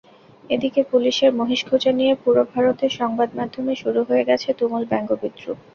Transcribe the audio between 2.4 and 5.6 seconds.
ভারতের সংবাদমাধ্যমে শুরু হয়ে গেছে তুমুল ব্যঙ্গ-বিদ্রূপ।